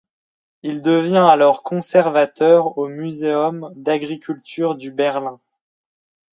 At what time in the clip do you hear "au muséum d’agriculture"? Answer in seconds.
2.79-4.73